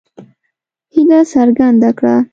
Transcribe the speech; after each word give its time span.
هیله 0.93 1.19
څرګنده 1.31 1.89
کړه. 1.97 2.15